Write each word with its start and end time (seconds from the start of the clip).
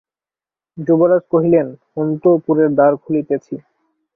যুবরাজ 0.77 1.23
কহিলেন, 1.33 1.67
অন্তঃপুরের 1.97 2.69
দ্বার 2.77 2.93
খুলিতেছি। 3.03 3.55